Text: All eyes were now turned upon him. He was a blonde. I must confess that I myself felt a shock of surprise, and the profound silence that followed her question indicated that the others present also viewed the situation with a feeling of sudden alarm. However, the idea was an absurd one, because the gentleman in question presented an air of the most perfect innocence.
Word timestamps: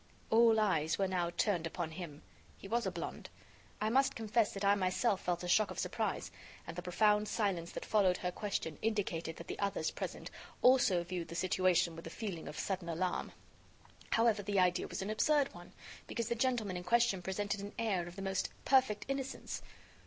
All 0.31 0.59
eyes 0.59 0.97
were 0.97 1.07
now 1.07 1.29
turned 1.29 1.67
upon 1.67 1.91
him. 1.91 2.23
He 2.57 2.67
was 2.67 2.87
a 2.87 2.91
blonde. 2.91 3.29
I 3.79 3.91
must 3.91 4.15
confess 4.15 4.51
that 4.55 4.65
I 4.65 4.73
myself 4.73 5.21
felt 5.21 5.43
a 5.43 5.47
shock 5.47 5.69
of 5.69 5.77
surprise, 5.77 6.31
and 6.65 6.75
the 6.75 6.81
profound 6.81 7.27
silence 7.27 7.71
that 7.73 7.85
followed 7.85 8.17
her 8.17 8.31
question 8.31 8.79
indicated 8.81 9.35
that 9.35 9.45
the 9.45 9.59
others 9.59 9.91
present 9.91 10.31
also 10.63 11.03
viewed 11.03 11.27
the 11.27 11.35
situation 11.35 11.95
with 11.95 12.07
a 12.07 12.09
feeling 12.09 12.47
of 12.47 12.57
sudden 12.57 12.89
alarm. 12.89 13.31
However, 14.09 14.41
the 14.41 14.59
idea 14.59 14.87
was 14.87 15.03
an 15.03 15.11
absurd 15.11 15.53
one, 15.53 15.71
because 16.07 16.29
the 16.29 16.33
gentleman 16.33 16.77
in 16.77 16.83
question 16.83 17.21
presented 17.21 17.59
an 17.59 17.75
air 17.77 18.07
of 18.07 18.15
the 18.15 18.23
most 18.23 18.49
perfect 18.65 19.05
innocence. 19.07 19.61